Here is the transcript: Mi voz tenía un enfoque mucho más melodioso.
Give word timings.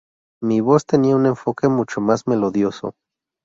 Mi 0.41 0.61
voz 0.61 0.87
tenía 0.87 1.15
un 1.15 1.27
enfoque 1.27 1.67
mucho 1.67 2.01
más 2.01 2.25
melodioso. 2.25 2.95